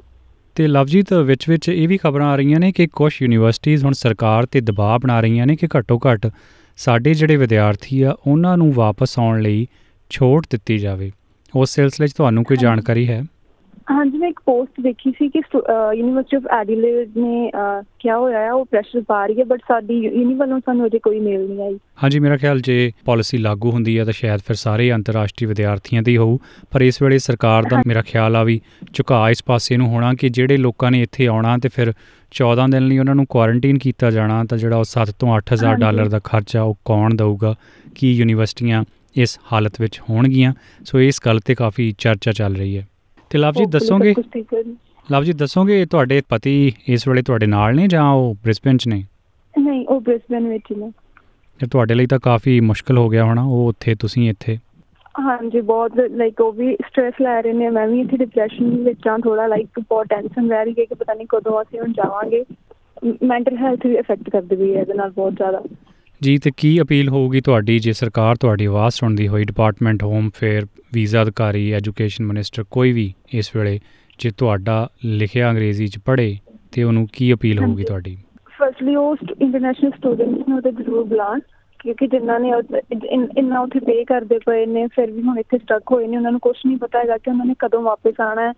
ਤੇ 0.56 0.68
ਲਵਜੀਤ 0.68 1.14
ਵਿੱਚ 1.14 1.50
ਵਿੱਚ 1.50 1.70
ਇਹ 1.70 1.88
ਵੀ 1.88 1.98
ਖਬਰਾਂ 1.98 2.28
ਆ 2.28 2.36
ਰਹੀਆਂ 2.36 2.60
ਨੇ 2.60 2.72
ਕਿ 2.72 2.88
ਕੁਝ 2.88 3.14
ਯੂਨੀਵਰਸਿਟੀਆਂ 3.22 3.78
ਹੁਣ 3.78 3.94
ਸਰਕਾਰ 3.94 4.46
ਤੇ 4.46 4.62
ਦਬਾਅ 4.62 5.00
ਬਣਾ 5.00 5.22
ਰਹੀਆਂ 5.22 5.48
ਨੇ 5.48 5.56
ਕਿ 5.56 5.68
ਘੱਟੋ 5.78 6.00
ਘੱਟ 6.00 6.28
ਸਾਡੇ 6.78 7.14
ਜਿਹੜੇ 7.14 7.36
ਵਿਦਿਆਰਥੀ 7.36 8.02
ਆ 8.02 8.16
ਉਹਨਾਂ 8.28 8.58
ਨੂੰ 8.58 8.74
ਵਾਪਸ 8.74 9.20
ਆਉਣ 9.20 9.42
ਲਈ 9.42 9.68
ਛੋਟ 10.10 10.48
ਦਿੱਤੀ 10.50 10.78
ਜਾਵੇ। 10.78 11.12
ਉਸ 11.56 11.70
ਸਿਲਸਿਲੇ 11.70 12.08
'ਚ 12.08 12.14
ਤੁਹਾਨੂੰ 12.14 12.44
ਕੋਈ 12.44 12.58
ਜਾਣਕਾਰੀ 12.58 13.08
ਹੈ? 13.08 13.24
ਹਾਂਜੀ 13.92 14.18
ਮੈਂ 14.18 14.28
ਇੱਕ 14.30 14.40
ਪੋਸਟ 14.46 14.80
ਦੇਖੀ 14.82 15.12
ਸੀ 15.12 15.28
ਕਿ 15.30 15.40
ਯੂਨੀਵਰਸਿਟੀ 15.98 16.36
ਆਫ 16.38 16.44
ਐਡੀਲੇਡ 16.60 17.18
ਨੇ 17.18 17.50
ਕਿਹਾ 18.00 18.18
ਹੋਇਆ 18.18 18.40
ਹੈ 18.40 18.52
ਉਹ 18.54 18.64
ਪ੍ਰੈਸ਼ਰ 18.72 19.02
ਪਾ 19.08 19.26
ਰਹੀ 19.26 19.40
ਹੈ 19.40 19.44
ਬਟ 19.46 19.62
ਸਾਡੀ 19.68 19.98
ਯੂਨੀ 20.04 20.34
ਵੱਲੋਂ 20.36 20.60
ਸਾਨੂੰ 20.66 20.86
ਅਜੇ 20.86 21.00
ਕੋਈ 21.04 21.20
ਮੇਲ 21.20 21.48
ਨਹੀਂ 21.50 21.62
ਆਈ। 21.66 21.78
ਹਾਂਜੀ 22.04 22.20
ਮੇਰਾ 22.20 22.38
ਖਿਆਲ 22.38 22.60
ਜੇ 22.68 22.92
ਪਾਲਿਸੀ 23.06 23.38
ਲਾਗੂ 23.38 23.72
ਹੁੰਦੀ 23.72 23.98
ਹੈ 24.00 24.06
ਤਾਂ 24.06 24.14
ਸ਼ਾਇਦ 24.14 24.42
ਫਿਰ 24.48 24.56
ਸਾਰੇ 24.56 24.92
ਅੰਤਰਰਾਸ਼ਟਰੀ 24.94 25.48
ਵਿਦਿਆਰਥੀਆਂ 25.48 26.04
ਦੀ 26.04 26.18
ਹੋਊ। 26.18 26.38
ਪਰ 26.72 26.82
ਇਸ 26.82 27.02
ਵੇਲੇ 27.02 27.18
ਸਰਕਾਰ 27.28 27.64
ਦਾ 27.70 27.82
ਮੇਰਾ 27.88 28.02
ਖਿਆਲ 28.08 28.36
ਆ 28.36 28.44
ਵੀ 28.44 28.60
ਝੁਕਾਅ 28.94 29.30
ਇਸ 29.32 29.44
ਪਾਸੇ 29.46 29.78
ਨੂੰ 29.78 29.88
ਹੋਣਾ 29.90 30.14
ਕਿ 30.20 30.30
ਜਿਹੜੇ 30.30 30.58
ਲੋਕਾਂ 30.58 30.92
ਨੇ 30.92 31.02
ਇੱਥੇ 31.02 31.28
ਆਉਣਾ 31.28 31.58
ਤੇ 31.64 31.70
ਫਿਰ 31.76 31.94
14 32.32 32.68
ਦਿਨ 32.72 32.88
ਲਈ 32.88 32.98
ਉਹਨਾਂ 33.00 33.16
ਨੂੰ 33.16 33.26
ਕੁਆਰੰਟਾਈਨ 33.30 33.78
ਕੀਤਾ 33.78 34.12
ਜਾਣਾ 34.12 34.44
ਤਾਂ 34.50 34.58
ਜਿਹੜਾ 34.58 34.78
ਉਹ 34.78 34.86
7 34.92 35.12
ਤੋਂ 35.20 35.36
8000 35.38 35.66
ਹਾਂਜੀ। 35.66 35.82
ਡਾਲਰ 35.82 36.10
ਦਾ 36.10 36.20
ਖਰਚਾ 36.24 36.62
ਉਹ 36.62 36.78
ਕੌਣ 36.86 37.16
ਦਊਗਾ? 37.16 37.56
ਕੀ 37.96 38.14
ਯੂਨੀਵਰਸਿਟੀਆਂ 38.14 38.84
ਇਸ 39.16 39.40
ਹਾਲਤ 39.52 39.82
ਵਿੱਚ 39.82 40.02
ਹੋਣਗੀਆਂ? 40.10 40.54
ਸੋ 40.86 41.00
ਇਸ 41.00 41.20
ਗੱਲ 41.26 41.40
ਤੇ 41.46 41.56
ਕਾਫੀ 41.56 41.94
ਚਰਚਾ 41.98 42.32
ਚੱਲ 42.32 42.56
ਰਹੀ 42.56 42.78
ਹੈ। 42.78 42.88
ਤੇ 43.34 43.40
ਲਵ 43.40 43.52
ਜੀ 43.52 43.66
ਦੱਸੋਗੇ। 43.66 44.14
ਲਵ 45.12 45.24
ਜੀ 45.24 45.34
ਦੱਸੋਗੇ 45.34 45.86
ਤੁਹਾਡੇ 45.86 46.22
ਪਤੀ 46.30 46.74
ਇਸ 46.90 47.08
ਵੇਲੇ 47.08 47.22
ਤੁਹਾਡੇ 47.22 47.46
ਨਾਲ 47.46 47.76
ਨੇ 47.76 47.88
ਜਾਂ 47.88 48.12
ਉਹ 48.12 48.36
ਬ੍ਰਿਸਬਨ 48.44 48.78
'ਚ 48.78 48.88
ਨੇ? 48.88 49.04
ਨਹੀਂ 49.60 49.86
ਉਹ 49.88 50.02
ਬ੍ਰਿਸਬਨ 50.02 50.48
ਵਿੱਚ 50.48 50.74
ਨੇ। 50.78 50.92
ਤੇ 51.60 51.68
ਤੁਹਾਡੇ 51.68 51.94
ਲਈ 51.94 52.06
ਤਾਂ 52.06 52.20
ਕਾਫੀ 52.20 52.60
ਮੁਸ਼ਕਲ 52.60 52.98
ਹੋ 52.98 53.10
ਗਿਆ 53.10 53.24
ਹੋਣਾ 53.24 53.44
ਉਹ 53.44 53.68
ਉੱਥੇ 53.68 53.96
ਤੁਸੀਂ 53.96 54.30
ਇੱਥੇ। 54.30 54.58
ਹਾਂਜੀ 55.20 55.62
ਬਹੁਤ 55.62 55.92
ਲਾਈਕ 56.12 56.42
ਉਹ 56.42 56.54
ਵੀ 56.54 56.76
ਸਟ੍ਰੈਸ 56.76 57.14
ਲੈ 57.22 57.42
ਰਹੇ 57.42 57.54
ਨੇ 57.54 57.70
ਮੈਂ 57.70 57.88
ਵੀ 57.88 58.02
ਇੱਥੇ 58.02 58.18
ਡਿਪਰੈਸ਼ਨ 58.18 58.84
ਵਿੱਚ 58.84 59.08
ਹਾਂ 59.08 59.20
ਥੋੜਾ 59.20 59.48
ਲਾਈਕ 59.48 59.80
ਬਹੁਤ 59.80 60.08
ਟੈਨਸ਼ਨ 60.08 60.50
ਰਹਿ 60.50 60.66
ਰਹੀ 60.66 60.76
ਹੈ 60.80 60.86
ਕਿ 60.86 60.96
ਪਤਾ 60.96 61.14
ਨਹੀਂ 61.14 61.28
ਕਦੋਂ 61.30 61.62
ਅਸੀਂ 61.62 61.80
ਹੁਣ 61.80 61.94
ਜਾਵਾਂਗੇ। 61.94 62.44
ਮੈਂਟਲ 63.24 63.58
ਹੈਲਥ 63.58 63.86
ਵੀ 63.86 63.96
ਇਫੈਕਟ 63.96 64.30
ਕਰਦੀ 64.30 64.56
ਵੀ 64.56 64.76
ਹੈ 64.76 64.82
ਇਹਦੇ 64.82 64.94
ਨਾਲ 64.94 65.12
ਬਹੁਤ 65.12 65.34
ਜ਼ਿਆਦਾ। 65.34 65.64
ਜੀ 66.24 66.38
ਤੇ 66.38 66.52
ਕੀ 66.58 66.82
ਅਪੀਲ 66.82 67.10
ਹੋਊਗੀ 67.10 67.42
ਤੁਹਾਡੀ 67.42 67.80
ਜੇ 67.80 67.94
ਸਰਕਾਰ 67.94 68.36
ਤੁਹਾਡੀ 68.36 68.66
ਆਵਾਜ਼ 68.66 68.94
ਸੁਣਦੀ 68.96 69.28
ਹੋਈ 69.28 69.44
ਡਿਪਾਰਟਮੈਂਟ 69.44 70.04
ਹੋਮ 70.04 70.30
ਫੇਅਰ 70.36 70.66
ਵੀਜ਼ਾ 70.94 71.22
ਅਧਿਕਾਰੀ 71.24 71.72
ਐਜੂਕੇਸ਼ਨ 71.72 72.26
ਮਿਨਿਸਟਰ 72.26 72.64
ਕੋਈ 72.72 72.92
ਵੀ 72.92 73.14
ਇਸ 73.34 73.56
ਵੇਲੇ 73.56 73.80
ਜੇ 74.20 74.32
ਤੁਹਾਡਾ 74.38 74.88
ਲਿਖਿਆ 75.06 75.50
ਅੰਗਰੇਜ਼ੀ 75.52 75.88
ਚ 75.88 76.00
ਪੜ੍ਹੇ 76.06 76.38
ਤੇ 76.72 76.84
ਉਹਨੂੰ 76.84 77.08
ਕੀ 77.14 77.34
ਅਪੀਲ 77.34 77.60
ਹੋਊਗੀ। 77.60 77.84
ਤੁਹਾਡੀ 77.84 78.18
ਫਰਸਟਲੀ 78.60 78.96
ਉਹ 78.96 79.16
ਇੰਟਰਨੈਸ਼ਨਲ 79.42 79.92
ਸਟੂਡੈਂਟਸ 79.92 80.48
ਨੂੰ 80.50 80.62
ਤੇ 80.62 80.72
ਜ਼ਰੂਰ 80.72 81.04
ਬੁਲਾਉਣ 81.04 81.40
ਕਿਉਂਕਿ 81.84 82.08
ਜਿਨ੍ਹਾਂ 82.08 82.40
ਨੇ 82.40 82.52
ਇਨ- 83.38 83.58
ਉੱਥੇ 83.58 83.80
ਪੇ 83.80 84.04
ਕਰਦੇ 84.04 84.40
ਪਏ 84.46 84.66
ਨੇ 84.66 84.88
ਫਿਰ 84.88 85.12
ਵੀ 85.12 85.22
ਹੁਣ 85.22 85.40
ਇੱਥੇ 85.40 85.58
ਸਟਕ 85.58 85.84
ਹੋਏ 85.92 86.08
ਨੇ 86.08 86.18
ਉਹਨਾਂ 86.18 86.32
ਨੂੰ 86.32 86.40
ਕੁਝ 86.40 86.58
ਨਹੀਂ 86.66 86.78
ਪਤਾ 86.78 87.00
ਹੈਗਾ 87.00 87.18
ਕਿ 87.18 87.30
ਉਹਨਾਂ 87.30 87.46
ਨੇ 87.46 87.56
ਕਦੋਂ 87.60 87.82
ਵਾਪਸ 87.82 88.22
ਆਣਾ 88.22 88.42
ਹੈ। 88.42 88.54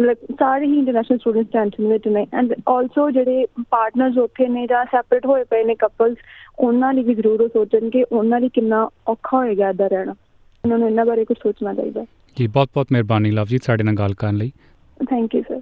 Like, 0.00 0.34
ਸਾਰੇ 0.38 0.66
ਹੀ 0.66 0.78
ਇੰਟਰਨੈਸ਼ਨਲ 0.78 1.18
ਸਟੂਡੈਂਟਸ 1.18 1.50
ਟੈਂਸ਼ਨ 1.52 1.86
ਵਿੱਚ 1.86 2.08
ਨੇ 2.08 2.26
ਐਂਡ 2.34 2.54
ਆਲਸੋ 2.68 3.10
ਜਿਹੜੇ 3.10 3.46
ਪਾਰਟਨਰਸ 3.70 4.18
ਉੱਥੇ 4.18 4.48
ਨੇ 4.48 4.66
ਜਾਂ 4.66 4.84
ਸੈਪਰੇਟ 4.84 5.26
ਹੋਏ 5.26 5.44
ਪਏ 5.44 5.64
ਨੇ 5.64 5.74
ਕਪਲਸ 5.74 6.18
ਉਹਨਾਂ 6.58 6.92
ਲਈ 6.92 7.02
ਵੀ 7.02 7.14
ਜ਼ਰੂਰ 7.14 7.48
ਸੋਚਣ 7.48 7.90
ਕਿ 7.90 8.04
ਉਹਨਾਂ 8.12 8.40
ਲਈ 8.40 8.48
ਕਿੰਨਾ 8.48 8.88
ਔਖਾ 9.08 9.36
ਹੋਏਗਾ 9.36 9.68
ਇੱਦਾਂ 9.68 9.88
ਰਹਿਣਾ। 9.90 10.12
ਉਹਨਾਂ 10.64 10.78
ਨੂੰ 10.78 10.88
ਇਹਨਾਂ 10.88 11.06
ਬਾਰੇ 11.06 11.24
ਕੁਝ 11.24 11.36
ਸੋਚਣਾ 11.42 11.74
ਚਾਹੀਦਾ 11.74 12.04
ਜੀ 12.38 12.46
ਬਹੁਤ 12.46 12.68
ਬਹੁਤ 12.74 12.86
ਮਿਹਰਬਾਨੀ 12.92 13.30
ਲਵਜੀਤ 13.30 13.64
ਸਾਡੇ 13.64 13.84
ਨਾਲ 13.84 13.94
ਗੱਲ 13.94 14.14
ਕਰਨ 14.14 14.36
ਲਈ। 14.36 14.52
ਥੈਂਕ 15.10 15.34
ਯੂ 15.34 15.42
ਸਰ 15.42 15.60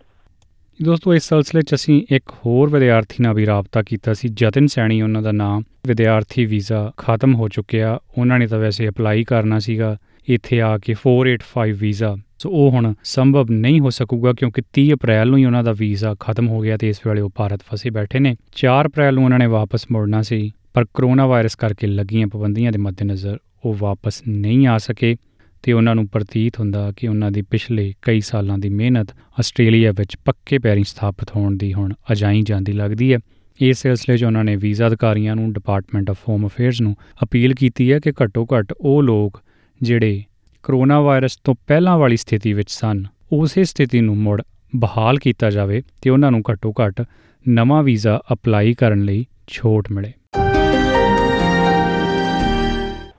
ਦੋਸਤੋ, 0.84 1.14
ਇਸ 1.14 1.22
ਸਿਲਸਿਲੇ 1.22 1.62
'ਚ 1.62 1.74
ਅਸੀਂ 1.74 2.02
ਇੱਕ 2.10 2.30
ਹੋਰ 2.30 2.70
ਵਿਦਿਆਰਥੀ 2.70 3.22
ਨਾਲ 3.22 3.34
ਵੀ 3.34 3.46
ਰਾਬਤਾ 3.46 3.82
ਕੀਤਾ 3.82 4.14
ਸੀ, 4.14 4.28
ਜਤਨ 4.28 4.66
ਸੈਣੀ। 4.66 5.00
ਉਹਨਾਂ 5.02 5.22
ਦਾ 5.22 5.32
ਨਾਮ 5.32 5.62
ਵਿਦਿਆਰਥੀ 5.86 6.44
ਵੀਜ਼ਾ 6.44 6.92
ਖਤਮ 6.96 7.34
ਹੋ 7.34 7.48
ਚੁੱਕਿਆ। 7.48 7.98
ਉਹਨਾਂ 8.18 8.38
ਨੇ 8.38 8.46
ਤਾਂ 8.46 8.58
ਵੈਸੇ 8.58 8.88
ਅਪਲਾਈ 8.88 9.24
ਕਰਨਾ 9.24 9.58
ਸੀਗਾ, 9.58 9.96
ਇੱਥੇ 10.28 10.60
ਆ 10.60 10.78
ਕੇ 10.78 10.94
485 10.94 11.72
ਵੀਜ਼ਾ। 11.72 12.16
ਸੋ 12.38 12.50
ਉਹ 12.50 12.70
ਹੁਣ 12.70 12.94
ਸੰਭਵ 13.04 13.50
ਨਹੀਂ 13.50 13.80
ਹੋ 13.80 13.90
ਸਕੂਗਾ, 13.90 14.32
ਕਿਉਂਕਿ 14.32 14.62
30 14.72 14.92
ਅਪ੍ਰੈਲ 14.92 15.28
ਨੂੰ 15.28 15.38
ਹੀ 15.38 15.44
ਉਹਨਾਂ 15.44 15.64
ਦਾ 15.64 15.72
ਵੀਜ਼ਾ 15.72 16.14
ਖਤਮ 16.20 16.48
ਹੋ 16.48 16.60
ਗਿਆ 16.60 16.76
ਤੇ 16.76 16.88
ਇਸ 16.88 17.00
ਵੇਲੇ 17.06 17.20
ਉਹ 17.20 17.30
ਭਾਰਤ 17.34 17.62
ਫਸੇ 17.62 17.90
ਬੈਠੇ 17.90 18.18
ਨੇ। 18.18 18.36
4 18.52 18.86
ਅਪ੍ਰੈਲ 18.86 19.14
ਨੂੰ 19.14 19.24
ਉਹਨਾਂ 19.24 19.38
ਨੇ 19.38 19.46
ਵਾਪਸ 19.46 19.86
ਮੁੜਨਾ 19.92 20.22
ਸੀ, 20.22 20.52
ਪਰ 20.74 20.84
ਕਰੋਨਾ 20.94 21.26
ਵਾਇਰਸ 21.26 21.54
ਕਰਕੇ 21.54 21.86
ਲੱਗੀਆਂ 21.86 22.26
ਪਾਬੰਦੀਆਂ 22.26 22.72
ਦੇ 22.72 22.78
ਮੱਦੇਨਜ਼ਰ 22.78 23.38
ਉਹ 23.64 23.76
ਵਾਪਸ 23.78 24.22
ਨਹੀਂ 24.28 24.66
ਆ 24.66 24.78
ਸਕੇ। 24.78 25.16
ਤੇ 25.62 25.72
ਉਹਨਾਂ 25.72 25.94
ਨੂੰ 25.94 26.06
ਪ੍ਰਤੀਤ 26.08 26.60
ਹੁੰਦਾ 26.60 26.92
ਕਿ 26.96 27.08
ਉਹਨਾਂ 27.08 27.30
ਦੀ 27.30 27.42
ਪਿਛਲੇ 27.42 27.94
ਕਈ 28.02 28.20
ਸਾਲਾਂ 28.20 28.58
ਦੀ 28.58 28.68
ਮਿਹਨਤ 28.68 29.08
ਆਸਟ੍ਰੇਲੀਆ 29.38 29.92
ਵਿੱਚ 29.92 30.16
ਪੱਕੇ 30.24 30.58
ਪੈਰੀਂ 30.58 30.84
ਸਥਾਪਿਤ 30.84 31.36
ਹੋਣ 31.36 31.56
ਦੀ 31.56 31.72
ਹੁਣ 31.74 31.94
ਅਜਾਈ 32.12 32.42
ਜਾਂਦੀ 32.42 32.72
ਲੱਗਦੀ 32.72 33.12
ਹੈ। 33.12 33.18
ਇਸ 33.60 33.78
ਸਿਲਸਿਲੇ 33.78 34.16
'ਚ 34.18 34.24
ਉਹਨਾਂ 34.24 34.44
ਨੇ 34.44 34.56
ਵੀਜ਼ਾ 34.56 34.86
ਅਧਿਕਾਰੀਆਂ 34.86 35.36
ਨੂੰ 35.36 35.52
ਡਿਪਾਰਟਮੈਂਟ 35.52 36.10
ਆਫ 36.10 36.18
ਹੋਮ 36.28 36.46
ਅਫੇਅਰਸ 36.46 36.80
ਨੂੰ 36.80 36.96
ਅਪੀਲ 37.22 37.54
ਕੀਤੀ 37.54 37.92
ਹੈ 37.92 37.98
ਕਿ 37.98 38.12
ਘੱਟੋ 38.22 38.44
ਘੱਟ 38.44 38.72
ਉਹ 38.80 39.02
ਲੋਕ 39.02 39.42
ਜਿਹੜੇ 39.82 40.22
ਕਰੋਨਾ 40.62 41.00
ਵਾਇਰਸ 41.00 41.36
ਤੋਂ 41.44 41.54
ਪਹਿਲਾਂ 41.66 41.98
ਵਾਲੀ 41.98 42.16
ਸਥਿਤੀ 42.16 42.52
ਵਿੱਚ 42.52 42.70
ਸਨ, 42.70 43.04
ਉਸੇ 43.32 43.64
ਸਥਿਤੀ 43.64 44.00
ਨੂੰ 44.00 44.16
ਮੁੜ 44.16 44.42
ਬਹਾਲ 44.76 45.18
ਕੀਤਾ 45.18 45.50
ਜਾਵੇ 45.50 45.82
ਤੇ 46.02 46.10
ਉਹਨਾਂ 46.10 46.30
ਨੂੰ 46.30 46.42
ਘੱਟੋ 46.52 46.72
ਘੱਟ 46.72 47.04
ਨਵਾਂ 47.48 47.82
ਵੀਜ਼ਾ 47.82 48.20
ਅਪਲਾਈ 48.32 48.74
ਕਰਨ 48.74 49.02
ਲਈ 49.02 49.26
ਛੋਟ 49.46 49.92
ਮਿਲੇ। 49.92 50.12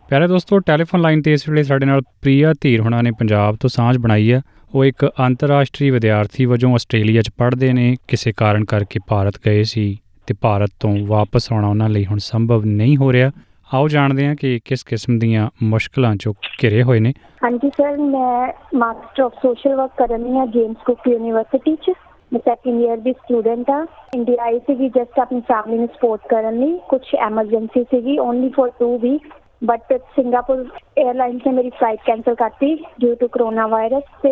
ਪਿਆਰੇ 0.09 0.27
ਦੋਸਤੋ, 0.27 0.59
ਟੈਲੀਫੋਨ 0.59 1.01
ਲਾਈਨ 1.01 1.21
ਤੇ 1.21 1.33
ਇਸ 1.33 1.50
ਵੇਲੇ 1.50 1.63
ਸਾਡੇ 1.63 1.85
ਨਾਲ 1.85 2.01
ਪ੍ਰਿਆ 2.01 2.53
ਧੀਰ 2.61 2.81
ਹੁਣਾਂ 2.81 3.03
ਨੇ 3.03 3.11
ਪੰਜਾਬ 3.19 3.56
ਤੋਂ 3.56 3.69
ਸਾਂਝ 3.69 3.97
ਬਣਾਈ 3.97 4.31
ਹੈ। 4.31 4.41
ਉਹ 4.75 4.85
ਇੱਕ 4.85 5.06
ਅੰਤਰਰਾਸ਼ਟਰੀ 5.06 5.89
ਵਿਦਿਆਰਥੀ 5.89 6.45
ਵਜੋਂ 6.45 6.73
ਆਸਟ੍ਰੇਲੀਆ 6.73 7.21
'ਚ 7.21 7.29
ਪੜ੍ਹਦੇ 7.38 7.73
ਨੇ। 7.73 7.95
ਕਿਸੇ 8.07 8.31
ਕਾਰਨ 8.38 8.65
ਕਰਕੇ 8.65 9.00
ਭਾਰਤ 9.07 9.33
ਗਏ 9.45 9.63
ਸੀ 9.63 9.97
ਤੇ 10.27 10.33
ਭਾਰਤ 10.41 10.69
ਤੋਂ 10.79 10.97
ਵਾਪਸ 11.07 11.51
ਆਉਣਾ 11.51 11.67
ਉਹਨਾਂ 11.67 11.89
ਲਈ 11.89 12.06
ਹੁਣ 12.06 12.17
ਸੰਭਵ 12.17 12.65
ਨਹੀਂ 12.65 12.97
ਹੋ 12.97 13.11
ਰਿਹਾ। 13.13 13.31
ਆਓ 13.73 13.88
ਜਾਣਦੇ 13.88 14.27
ਹਾਂ 14.27 14.35
ਕਿ 14.35 14.59
ਕਿਸ 14.65 14.83
ਕਿਸਮ 14.83 15.19
ਦੀਆਂ 15.19 15.50
ਮੁਸ਼ਕਲਾਂ 15.63 16.13
'ਚੋਂ 16.15 16.33
ਘਿਰੇ 16.63 16.83
ਹੋਏ 16.83 17.00
ਨੇ। 17.00 17.13
ਹਾਂਜੀ 17.44 17.69
ਸਰ, 17.69 17.97
ਮੈਂ 17.97 18.53
ਮਾਸਟਰ 18.75 19.23
ਆਫ 19.23 19.33
ਸੋਸ਼ਲ 19.41 19.75
ਵਰਕ 19.75 19.91
ਕਰਨੀ 19.97 20.39
ਆ 20.39 20.45
ਜੇਮਸ 20.45 20.83
ਕੁੱਕ 20.85 21.07
ਯੂਨੀਵਰਸਿਟੀ 21.07 21.75
ਚ। 21.75 21.94
ਮੈਂ 22.33 22.39
ਸੈਕੰਡ 22.39 22.81
ਇਅਰ 22.81 22.97
ਦੀ 22.97 23.12
ਸਟੂਡੈਂਟ 23.12 23.69
ਆ 23.69 23.85
ਇੰਡੀਆ 24.15 24.44
ਆਈ 24.44 24.59
ਸੀਗੀ 24.59 24.89
ਜਸਟ 24.89 25.19
ਆਪਣੀ 25.19 25.39
ਫੈਮਿਲੀ 25.39 25.77
ਨੂੰ 25.77 25.88
ਸਪੋਰਟ 25.88 26.27
ਕਰਨ 26.29 26.59
ਲਈ। 26.59 26.77
ਕੁਝ 26.89 27.01
ਐਮਰਜੈਂਸੀ 27.19 27.83
ਸੀਗੀ 27.83 28.17
only 28.17 28.50
for 28.50 28.71
2 28.81 28.97
weeks 28.97 29.38
but 29.61 29.94
Singapore 30.15 30.57
airlines 30.57 31.45
ਨੇ 31.45 31.51
ਮੇਰੀ 31.51 31.69
ਫਲਾਈਟ 31.69 32.00
ਕੈਨਸਲ 32.06 32.35
ਕਰਤੀ 32.35 32.75
ਡਿਊ 33.00 33.15
ਟੂ 33.15 33.27
ਕਰੋਨਾ 33.27 33.65
ਵਾਇਰਸ 33.67 34.03
ਤੇ 34.21 34.31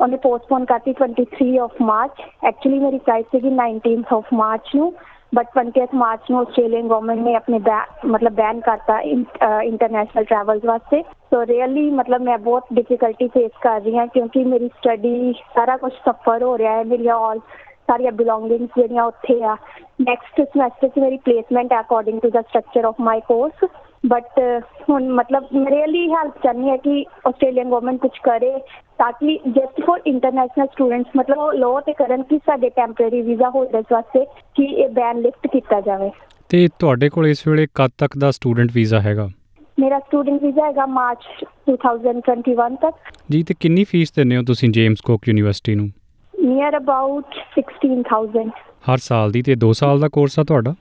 ਉਹਨੇ 0.00 0.16
ਪੋਸਟਪੋਨ 0.16 0.64
ਕਰਤੀ 0.64 0.94
23 1.00 1.56
ਆਫ 1.58 1.80
ਮਾਰਚ 1.82 2.20
ਐਕਚੁਅਲੀ 2.44 2.78
ਮੇਰੀ 2.78 2.98
ਫਲਾਈਟ 2.98 3.26
ਸੀਗੀ 3.32 3.50
19th 3.56 4.16
ਆਫ 4.16 4.32
ਮਾਰਚ 4.32 4.74
ਨੂੰ 4.74 4.92
ਬਟ 5.34 5.46
20th 5.58 5.94
ਮਾਰਚ 5.94 6.30
ਨੂੰ 6.30 6.40
ਆਸਟ੍ਰੇਲੀਅਨ 6.40 6.86
ਗਵਰਨਮੈਂਟ 6.88 7.18
ਨੇ 7.20 7.34
ਆਪਣੇ 7.34 7.58
ਬੈ- 7.58 8.06
ਮਤਲਬ 8.06 8.32
ਬੈਨ 8.32 8.60
ਕਰਤਾ 8.60 9.00
ਇੰਟਰਨੈਸ਼ਨਲ 9.00 10.24
ਟਰੈਵਲਸ 10.24 10.64
ਵਾਸਤੇ 10.64 11.02
ਸੋ 11.32 11.44
ਰੀਅਲੀ 11.46 11.90
ਮਤਲਬ 11.90 12.22
ਮੈਂ 12.22 12.38
ਬਹੁਤ 12.38 12.72
ਡਿਫਿਕਲਟੀ 12.72 13.28
ਫੇਸ 13.28 13.50
ਕਰ 13.60 13.80
ਰਹੀ 13.80 13.96
ਹਾਂ 13.98 14.06
ਕਿਉਂਕਿ 14.06 14.44
ਮੇਰੀ 14.44 14.68
ਸਟੱਡੀ 14.68 15.32
ਸਾਰਾ 15.54 15.76
ਕੁਝ 15.76 15.92
ਸਫਰ 15.94 16.42
ਹੋ 16.42 16.56
ਰਿਹਾ 16.58 16.76
ਹੈ 16.76 16.84
ਮੇਰੀਆਂ 16.84 17.14
ਆਲ 17.22 17.38
ਸਾਰੀਆਂ 17.88 18.12
ਬਿਲੋਂਗਿੰਗਸ 18.12 18.70
ਜਿਹੜੀਆਂ 18.76 19.04
ਉੱਥੇ 19.04 19.42
ਆ. 19.42 19.56
ਨੈਕਸਟ 20.00 20.40
ਸਮੈਸਟਰ 20.42 20.88
'ਚ 20.88 20.98
ਮੇਰੀ 20.98 21.16
ਪਲੇਸਮੈਂਟ 21.16 21.72
ਹੈ 21.72 21.80
according 21.80 22.20
to 22.20 22.30
the 22.30 22.40
structure 22.42 22.84
of 22.84 22.94
my 23.00 23.20
course 23.28 23.64
but 24.06 24.38
ਹੁਣ 24.90 25.08
ਮਤਲਬ 25.08 25.44
ਰੀਅਲੀ 25.68 26.10
ਹੈਲਪ 26.10 26.34
ਚਾਹਨੀ 26.42 26.70
ਹੈ 26.70 26.76
ਕਿ 26.76 27.04
ਆਸਟ੍ਰੇਲੀਅਨ 27.28 27.70
ਗਵਰਨਮੈਂਟ 27.70 28.00
ਕੁਝ 28.00 28.10
ਕਰੇ 28.22 28.58
ਤਾਂ 28.98 29.12
ਕਿ 29.12 29.38
ਜਸਟ 29.48 29.80
ਫॉर 29.86 30.00
ਇੰਟਰਨੈਸ਼ਨਲ 30.06 30.66
ਸਟੂਡੈਂਟਸ 30.66 31.10
ਮਤਲਬ 31.16 31.38
ਉਹ 31.38 31.52
ਲੋ 31.52 31.80
ਤੇ 31.80 31.92
ਕਰਨ 31.92 32.22
ਕਿ 32.22 32.38
ਸਾਡੇ 32.38 32.68
ਟੈਂਪਰੇਰੀ 32.68 33.22
ਵੀਜ਼ਾ 33.22 33.50
ਹੋਲਡਰਸ 33.50 33.84
ਵਾਸਤੇ 33.92 34.24
ਕਿ 34.24 34.64
ਇਹ 34.64 34.88
ਬੈਨ 34.88 35.18
ਲਿਫਟ 35.18 35.46
ਕੀਤਾ 35.46 35.80
ਜਾਵੇ। 35.80 36.10
ਤੇ 36.48 36.68
ਤੁਹਾਡੇ 36.78 37.08
ਕੋਲ 37.08 37.26
ਇਸ 37.26 37.46
ਵੇਲੇ 37.48 37.66
ਕਦ 37.74 37.90
ਤੱਕ 37.98 38.18
ਦਾ 38.18 38.30
ਸਟੂਡੈਂਟ 38.30 38.70
ਵੀਜ਼ਾ 38.74 39.00
ਹੈਗਾ? 39.00 39.28
ਮੇਰਾ 39.78 39.98
ਸਟੂਡੈਂਟ 39.98 40.42
ਵੀਜ਼ਾ 40.42 40.66
ਹੈਗਾ 40.66 40.86
ਮਾਰਚ 40.86 41.44
2021 41.70 42.76
ਤੱਕ। 42.76 42.94
ਜੀ 43.30 43.42
ਤੇ 43.42 43.54
ਕਿੰਨੀ 43.60 43.84
ਫੀਸ 43.84 44.12
ਦਿੰਦੇ 44.12 44.36
ਹੋ 44.36 44.42
ਤੁਸੀਂ 44.42 44.68
ਜੇਮਸ 44.68 45.00
ਕੁੱਕ 45.00 45.28
ਯੂਨੀਵਰਸਿਟੀ 45.28 45.74
ਨੂੰ? 45.74 45.88
ਨੀਅਰ 46.44 46.76
ਅਬਾਊਟ 46.76 47.24
16000 47.54 48.50
ਹਰ 48.90 48.96
ਸਾਲ 48.96 49.30
ਦੀ 49.30 49.42
ਤੇ 49.42 49.54
2 49.54 49.72
ਸਾਲ 49.72 50.00
ਦਾ 50.00 50.08
ਕੋਰਸ 50.08 50.38
ਆ 50.38 50.44
ਤੁਹਾਡਾ? 50.44 50.74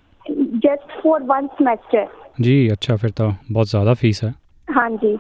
ਜਸਟ 0.58 1.02
ਫॉर 1.02 1.24
ਵਨ 1.24 1.48
ਸਮੈਸਟਰ 1.48 2.08
ਜੀ 2.42 2.72
ਅੱਛਾ 2.72 2.96
ਫਿਰ 2.96 3.10
ਤਾਂ 3.10 3.32
ਬਹੁਤ 3.52 3.68
ਜ਼ਿਆਦਾ 3.68 3.94
ਫੀਸ 3.94 4.24
ਹੈ। 4.24 4.34
ਹਾਂਜੀ। 4.68 5.18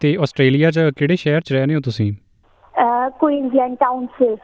ਤੇ 0.00 0.16
ਆਸਟ੍ਰੇਲੀਆ 0.22 0.70
'ਚ 0.70 0.90
ਕਿਹੜੇ 0.96 1.16
ਸ਼ਹਿਰ 1.16 1.40
'ਚ 1.40 1.52
ਰਹਿੰਦੇ 1.52 1.74
ਹੋ 1.74 1.80
ਤੁਸੀਂ? 1.80 2.12
ਕੁਈਨਜ਼ਲੈਂਡ 3.18 3.76
ਟਾਊਨ 3.76 4.06
ਸੇ 4.18 4.36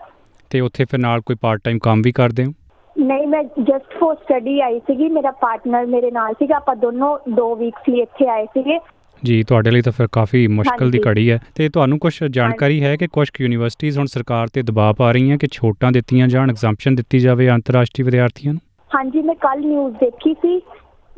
ਤੇ 0.50 0.60
ਉੱਥੇ 0.60 0.84
ਫਿਰ 0.84 1.00
ਨਾਲ 1.00 1.20
ਕੋਈ 1.20 1.36
ਪਾਰਟ 1.40 1.60
ਟਾਈਮ 1.64 1.78
ਕੰਮ 1.78 2.02
ਵੀ 2.02 2.12
ਕਰਦੇ 2.12 2.44
ਹੋ? 2.44 2.52
ਨਹੀਂ 2.96 3.26
ਮੈਂ 3.26 3.42
ਜਸਟ 3.42 3.96
ਫॉर 4.00 4.14
ਸਟੱਡੀ 4.14 4.60
ਆਈ 4.60 4.78
ਸੀਗੀ 4.78 5.08
ਮੇਰਾ 5.08 5.30
ਪਾਰਟਨਰ 5.40 5.86
ਮੇਰੇ 5.86 6.10
ਨਾਲ 6.10 6.34
ਸੀਗਾ 6.34 6.56
ਆਪਾਂ 6.56 6.74
ਦੋਨੋਂ 6.76 7.16
2 7.36 7.48
ਵੀਕਸ 7.58 7.88
ਲਈ 7.88 8.00
ਇੱਥੇ 8.00 8.28
ਆਏ 8.28 8.44
ਸੀਗੇ। 8.46 8.78
ਜੀ 9.22 9.42
ਤੁਹਾਡੇ 9.42 9.70
ਲਈ 9.70 9.82
ਤਾਂ 9.82 9.92
ਫਿਰ 9.92 10.06
ਕਾਫੀ 10.12 10.46
ਮੁਸ਼ਕਲ 10.46 10.90
ਦੀ। 10.90 11.00
ਘੜੀ 11.06 11.30
ਹੈ। 11.30 11.38
ਤੇ 11.54 11.68
ਤੁਹਾਨੂੰ 11.68 11.98
ਕੁਝ 11.98 12.12
ਜਾਣਕਾਰੀ 12.30 12.82
ਹੈ 12.82 12.94
ਕਿ 12.96 13.06
ਕੁਝ 13.06 13.28
ਯੂਨੀਵਰਸਿਟੀਆਂ 13.40 13.92
ਹੁਣ 13.98 14.06
ਸਰਕਾਰ 14.06 14.48
ਤੇ 14.48 14.62
ਦਬਾਅ 14.62 14.92
ਪਾ 14.94 15.10
ਰਹੀਆਂ 15.12 15.38
ਕਿ 15.38 15.46
ਛੋਟਾਂ 15.52 15.92
ਦਿੱਤੀਆਂ 15.92 16.28
ਜਾਣ 16.28 16.50
ਐਗਜ਼ੈਂਪਸ਼ਨ 16.50 16.94
ਦਿੱਤੀ 16.94 17.18
ਜਾਵੇ 17.18 17.48
ਅੰਤਰਰਾਸ਼ਟਰੀ 17.50 18.04
ਵਿਦਿਆਰਥੀਆਂ 18.04 18.52
ਨੂੰ? 18.52 18.60
ਹਾਂਜੀ 18.90 19.22
ਮੈਂ 19.22 19.34
ਕੱਲ 19.34 19.60
ਨਿਊਜ਼ 19.60 19.94
ਦੇਖੀ 19.96 20.34
ਸੀ। 20.34 20.60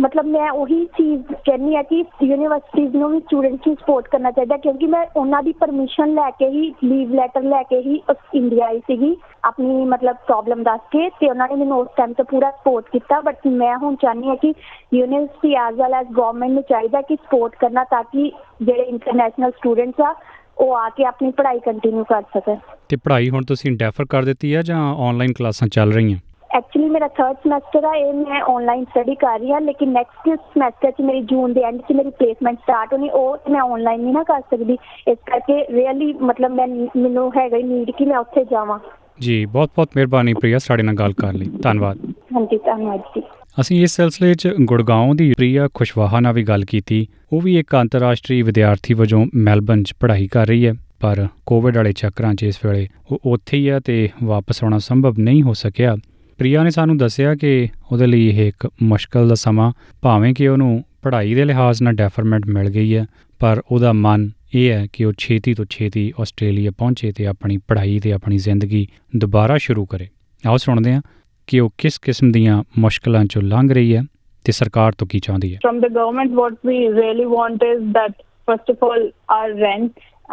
ਮਤਲਬ 0.01 0.27
ਮੈਂ 0.27 0.51
ਉਹੀ 0.51 0.85
ਚੀਜ਼ 0.85 1.33
ਕਹਿੰਨੀ 1.47 1.77
ਆ 1.77 1.83
ਕਿ 1.83 2.05
ਯੂਨੀਵਰਸਿਟੀਜ਼ 2.23 2.97
ਨੂੰ 2.97 3.11
ਵੀ 3.11 3.19
ਸਟੂਡੈਂਟਸ 3.21 3.67
ਨੂੰ 3.67 3.77
ਸਪੋਰਟ 3.77 4.09
ਕਰਨਾ 4.09 4.31
ਚਾਹੀਦਾ 4.31 4.57
ਕਿਉਂਕਿ 4.57 4.87
ਮੈਂ 4.87 5.05
ਉਹਨਾਂ 5.17 5.43
ਦੀ 5.43 5.53
ਪਰਮਿਸ਼ਨ 5.53 6.15
ਲੈ 6.15 6.31
ਕੇ 6.31 6.49
ਹੀ 6.49 6.69
ਲੀਵ 6.85 7.15
ਲੈਟਰ 7.15 7.43
ਲੈ 7.43 7.63
ਕੇ 7.63 7.81
ਹੀ 7.81 8.01
ਉਸ 8.11 8.17
ਇੰਡੀਆ 8.35 8.67
ਆਈ 8.67 8.79
ਸੀਗੀ, 8.79 9.17
ਆਪਣੀ 9.45 9.85
ਮਤਲਬ 9.85 10.17
ਪ੍ਰੋਬਲਮ 10.27 10.63
ਦੱਸ 10.63 10.81
ਕੇ 10.91 11.09
ਤੇ 11.21 11.29
ਉਹਨਾਂ 11.31 11.49
ਨੇ 11.49 11.55
ਮੈਨੂੰ 11.55 11.79
ਉਸ 11.79 11.89
ਟਾਈਮ 11.97 12.13
ਤੇ 12.13 12.23
ਪੂਰਾ 12.23 12.51
ਸਪੋਰਟ 12.51 12.85
ਕੀਤਾ 12.93 13.21
ਬਟ 13.21 13.47
ਮੈਂ 13.47 13.77
ਹੁਣ 13.77 13.97
ਚਾਹਨੀ 14.03 14.29
ਹਾਂ 14.29 14.37
ਕਿ 14.37 14.53
university 14.95 15.55
as 15.55 15.81
well 15.81 15.95
as 15.95 16.09
government 16.09 16.53
ਨੂੰ 16.53 16.63
ਚਾਹੀਦਾ 16.63 17.01
ਕਿ 17.01 17.17
ਸਪੋਰਟ 17.17 17.57
ਕਰਨਾ 17.57 17.85
ਤਾਂ 17.85 18.03
ਕਿ 18.05 18.33
ਜਿਹੜੇ 18.63 18.83
ਇੰਟਰਨੈਸ਼ਨਲ 18.83 19.51
ਸਟੂਡੈਂਟਸ 19.51 20.01
ਆ, 20.01 20.15
ਉਹ 20.59 20.75
ਆ 20.77 20.89
ਕੇ 20.89 21.05
ਆਪਣੀ 21.05 21.31
ਪੜ੍ਹਾਈ 21.31 21.59
ਕੰਟੀਨਿਊ 21.59 22.05
ਕਰ 22.05 22.23
ਸਕਣ। 22.23 22.57
ਤੇ 22.89 22.97
ਪੜ੍ਹਾਈ 22.97 23.31
ਹੁਣ 23.31 23.45
ਤੁਸੀਂ 23.45 23.77
ਡੈਫਰ 23.77 24.05
ਕਰ 24.11 24.23
ਦਿੱਤੀ 24.23 24.55
ਹੈ 24.57 24.63
ਜਾਂ 24.63 24.81
ਆਨਲਾਈਨ 24.97 25.33
ਕਲਾਸਾਂ 25.33 25.69
ਚੱਲ 25.69 25.93
ਰਹੀਆਂ? 25.93 26.19
ਐਕਚੁਅਲੀ 26.57 26.89
ਮੇਰਾ 26.89 27.07
3rd 27.07 27.35
ਸਮੈਸਟਰ 27.35 27.85
ਆ 27.85 27.95
ਇਹ 27.95 28.13
ਮੈਂ 28.15 28.41
ਆਨਲਾਈਨ 28.43 28.85
ਸਟੱਡੀ 28.85 29.15
ਕਰ 29.15 29.39
ਰਹੀ 29.41 29.51
ਹਾਂ 29.53 29.61
ਲੇਕਿਨ 29.61 29.93
ਨੈਕਸਟ 29.93 30.41
ਸਮੈਸਟਰ 30.55 30.91
'ਚ 30.91 31.01
ਮੇਰੀ 31.01 31.21
ਜੂਨ 31.23 31.53
ਦੇ 31.53 31.63
ਐਂਡ 31.63 31.81
'ਚ 31.81 31.93
ਮੇਰੀ 31.93 32.11
ਪਲੇਸਮੈਂਟ 32.11 32.59
ਸਟਾਰਟ 32.59 32.93
ਹੋਣੀ 32.93 33.11
ਉਹ 33.11 33.51
ਮੈਂ 33.51 33.61
ਆਨਲਾਈਨ 33.61 34.01
ਨਹੀਂ 34.01 34.15
ਨਾ 34.15 34.23
ਕਰ 34.23 34.41
ਸਕਦੀ। 34.41 34.77
ਇਸ 35.09 35.19
ਕਰਕੇ 35.27 35.67
ਰੀਅਲੀ 35.73 36.13
ਮਤਲਬ 36.13 36.53
ਮੈਂ 36.53 36.67
ਮੈਨੂੰ 36.97 37.31
ਹੈਗਾ 37.37 37.57
ਹੀ 37.57 37.63
ਨੀਡ 37.63 37.91
ਕਿ 37.91 38.05
ਮੈਂ 38.05 38.19
ਉੱਥੇ 38.19 38.45
ਜਾਵਾਂ। 38.45 38.79
ਜੀ 39.21 39.45
ਬਹੁਤ 39.47 39.71
ਬਹੁਤ 39.77 39.89
ਮਿਹਰਬਾਨੀ 39.97 40.35
ਪ੍ਰਿਆ 40.35 40.59
ਸਾਡੇ 40.59 40.83
ਨਾਲ 40.83 40.95
ਗੱਲ 40.95 41.13
ਕਰਨ 41.13 41.37
ਲਈ। 41.37 41.51
ਧੰਨਵਾਦ। 41.63 41.99
ਹਾਂਜੀ 42.35 42.59
ਧੰਨਵਾਦ 42.59 43.01
ਜੀ। 43.17 43.23
ਅਸੀਂ 43.61 43.83
ਇਸ 43.83 43.97
ਸਿਲਸਿਲੇ 43.97 44.35
'ਚ 44.35 44.49
ਗੁੜਗਾਉਂ 44.61 45.15
ਦੀ 45.15 45.33
ਪ੍ਰਿਆ 45.33 45.69
ਖੁਸ਼ਵਾਹਾ 45.75 46.21
ਨਾਲ 46.21 46.33
ਵੀ 46.33 46.43
ਗੱਲ 46.43 46.65
ਕੀਤੀ। 46.65 47.07
ਉਹ 47.33 47.41
ਵੀ 47.41 47.59
ਇੱਕ 47.59 47.77
ਅੰਤਰਰਾਸ਼ਟਰੀ 47.77 48.43
ਵਿਦਿਆਰਥੀ 48.43 48.95
ਵਜੋਂ 48.95 49.27
ਮੈਲਬਨ 49.35 49.83
'ਚ 49.83 49.95
ਪੜ੍ਹਾਈ 50.01 50.27
ਕਰ 50.27 50.47
ਰਹੀ 50.47 50.67
ਹੈ 50.67 50.73
ਪਰ 51.01 51.27
ਕੋਵਿਡ 51.47 51.77
ਵਾਲੇ 51.77 51.93
ਚੱਕਰਾਂ 51.93 52.35
'ਚ 52.35 52.43
ਇਸ 52.43 52.65
ਵੇਲੇ 52.65 52.89
ਉਹ 53.13 53.19
ਉੱਥੇ 53.25 53.57
ਹੀ 53.57 53.71
ਹੈ 53.71 53.81
ਤੇ 53.81 54.09
ਵਾਪਸ 54.25 54.65
ਆਉਣਾ 54.65 54.79
ਸੰਭਵ 54.79 55.15
ਨਹੀਂ 55.19 55.43
ਹੋ 55.43 55.53
ਸਕਿਆ। 55.53 55.97
ਪ੍ਰਿਆ 56.39 56.63
ਨੇ 56.63 56.71
ਸਾਨੂੰ 56.71 56.97
ਦੱਸਿਆ 56.97 57.35
ਕਿ 57.35 57.69
ਉਹਦੇ 57.93 58.07
ਲਈ 58.07 58.27
ਇਹ 58.27 58.49
ਇੱਕ 58.49 58.71
ਮੁਸ਼ਕਲ 58.83 59.29
ਦਾ 59.29 59.35
ਸਮਾਂ, 59.35 59.73
ਭਾਵੇਂ 60.03 60.35
ਕਿ 60.35 60.49
ਉਹਨੂੰ 60.49 60.85
ਪੜ੍ਹਾਈ 61.03 61.35
ਦੇ 61.35 61.45
ਲਿਹਾਜ਼ 61.45 61.83
ਨਾਲ 61.83 61.93
ਡੈਫਰਮੈਂਟ 61.93 62.47
ਮਿਲ 62.47 62.71
ਗਈ 62.71 62.97
ਹੈ, 62.97 63.07
ਪਰ 63.39 63.63
ਉਹਦਾ 63.71 63.93
ਮਨ 63.93 64.31
ਇਹ 64.55 64.71
ਹੈ 64.71 64.87
ਕਿ 64.93 65.05
ਉਹ 65.05 65.13
ਛੇਤੀ 65.19 65.55
ਤੋਂ 65.55 65.65
ਛੇਤੀ 65.71 66.13
ਆਸਟ੍ਰੇਲੀਆ 66.21 66.71
ਪਹੁੰਚੇ 66.71 67.13
ਤੇ 67.13 67.27
ਆਪਣੀ 67.27 67.57
ਪੜ੍ਹਾਈ 67.57 68.01
ਤੇ 68.01 68.13
ਆਪਣੀ 68.13 68.39
ਜ਼ਿੰਦਗੀ 68.39 68.89
ਦੁਬਾਰਾ 69.17 69.59
ਸ਼ੁਰੂ 69.59 69.87
ਕਰੇ। 69.87 70.09
ਆਓ 70.47 70.57
ਸੁਣਦੇ 70.57 70.95
ਹਾਂ 70.95 71.03
ਕਿ 71.47 71.61
ਉਹ 71.61 71.71
ਕਿਸ 71.79 71.99
ਕਿਸਮ 71.99 72.33
ਦੀਆਂ 72.33 72.65
ਮੁਸ਼ਕਲਾਂ 72.79 73.25
ਚੋਂ 73.25 73.43
ਲੰਘ 73.43 73.73
ਰਹੀ 73.73 73.97
ਹੈ 73.97 74.03
ਤੇ 74.45 74.53
ਸਰਕਾਰ 74.53 74.93
ਤੋਂ 74.93 75.07
ਕੀ 75.07 75.19
ਚਾਹੁੰਦੀ 75.19 75.55
ਹੈ। 75.55 75.61
From 75.69 75.81
the 75.81 75.93
government, 75.95 76.39
what 76.41 76.53
we 76.53 77.03
really 77.03 77.29
want 77.29 77.55
is 77.55 77.83
that, 77.83 78.13
first 78.51 78.75
of 78.75 78.89
all, 78.89 79.03
our 79.09 79.57
rent 79.57 79.91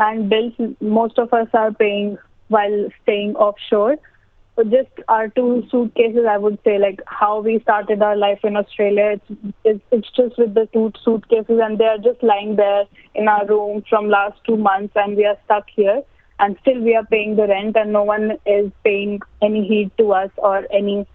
and 0.09 0.23
bills, 0.23 0.75
most 0.83 1.23
of 1.23 1.27
us 1.41 1.47
are 1.63 1.71
paying 1.71 2.09
while 2.55 2.83
staying 2.85 3.33
offshore. 3.35 3.95
so 3.95 4.14
just 4.63 4.89
our 5.09 5.27
two 5.27 5.63
suitcases 5.69 6.25
i 6.29 6.37
would 6.37 6.57
say 6.63 6.79
like 6.79 7.01
how 7.07 7.41
we 7.41 7.59
started 7.59 8.01
our 8.01 8.15
life 8.15 8.39
in 8.43 8.55
australia 8.55 9.17
it's 9.17 9.55
it's, 9.65 9.83
it's 9.91 10.11
just 10.15 10.37
with 10.37 10.53
the 10.53 10.67
two 10.71 10.91
suitcases 11.03 11.59
and 11.61 11.77
they 11.77 11.85
are 11.85 11.97
just 11.97 12.23
lying 12.23 12.55
there 12.55 12.85
in 13.15 13.27
our 13.27 13.45
room 13.45 13.83
from 13.89 14.09
last 14.09 14.39
two 14.45 14.55
months 14.55 14.93
and 14.95 15.17
we 15.17 15.25
are 15.25 15.37
stuck 15.45 15.65
here 15.75 16.01
and 16.39 16.57
still 16.61 16.81
we 16.81 16.95
are 16.95 17.05
paying 17.05 17.35
the 17.35 17.47
rent 17.47 17.75
and 17.75 17.91
no 17.91 18.03
one 18.03 18.31
is 18.45 18.71
paying 18.83 19.19
any 19.41 19.67
heed 19.67 19.91
to 19.97 20.13
us 20.13 20.31
or 20.37 20.65
any 20.71 21.05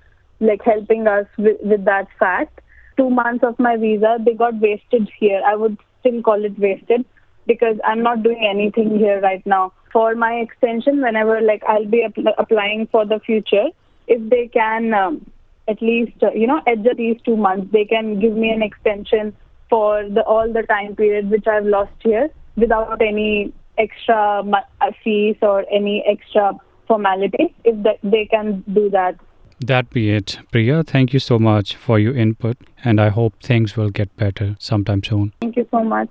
like 0.41 0.63
helping 0.63 1.07
us 1.07 1.27
with, 1.39 1.57
with 1.63 1.85
that 1.85 2.09
fact 2.19 2.61
two 3.01 3.09
months 3.09 3.43
of 3.43 3.59
my 3.59 3.77
visa, 3.77 4.19
they 4.25 4.35
got 4.35 4.61
wasted 4.61 5.09
here. 5.19 5.41
I 5.47 5.57
would 5.57 5.79
still 6.01 6.21
call 6.23 6.45
it 6.45 6.59
wasted 6.59 7.05
because 7.47 7.77
I'm 7.85 8.03
not 8.03 8.23
doing 8.23 8.47
anything 8.49 8.99
here 8.99 9.21
right 9.21 9.45
now. 9.47 9.73
For 9.93 10.15
my 10.15 10.35
extension, 10.35 11.03
whenever 11.03 11.41
like 11.41 11.63
I'll 11.69 11.87
be 11.87 12.05
app- 12.05 12.35
applying 12.39 12.87
for 12.89 13.05
the 13.05 13.19
future, 13.21 13.67
if 14.07 14.29
they 14.31 14.49
can 14.49 14.95
um, 14.95 15.31
at 15.69 15.83
least 15.83 16.23
uh, 16.23 16.31
you 16.33 16.47
know 16.47 16.61
adjust 16.67 16.97
these 16.97 17.21
two 17.25 17.37
months, 17.37 17.73
they 17.73 17.85
can 17.85 18.21
give 18.21 18.33
me 18.35 18.51
an 18.51 18.63
extension 18.63 19.35
for 19.69 20.09
the 20.09 20.23
all 20.23 20.53
the 20.53 20.63
time 20.63 20.97
period 20.97 21.31
which 21.31 21.47
I've 21.47 21.65
lost 21.65 21.93
here 22.01 22.29
without 22.57 23.01
any 23.01 23.53
extra 23.79 24.43
mo- 24.45 24.69
uh, 24.81 24.93
fees 25.03 25.37
or 25.43 25.65
any 25.73 26.05
extra 26.07 26.53
formalities. 26.87 27.51
If 27.65 27.83
that, 27.85 27.99
they 28.03 28.27
can 28.27 28.65
do 28.73 28.91
that. 28.91 29.19
That 29.61 29.91
be 29.91 30.11
it. 30.11 30.39
Priya, 30.51 30.83
thank 30.83 31.13
you 31.13 31.19
so 31.19 31.39
much 31.39 31.77
for 31.77 31.99
your 31.99 32.17
input, 32.17 32.57
and 32.83 33.01
I 33.01 33.11
hope 33.11 33.35
things 33.43 33.77
will 33.77 33.91
get 33.91 34.15
better 34.17 34.57
sometime 34.59 35.03
soon. 35.05 35.33
Thank 35.41 35.57
you 35.57 35.69
so 35.71 35.85
much. 35.85 36.11